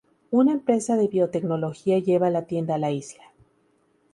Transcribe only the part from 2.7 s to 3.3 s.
a la isla.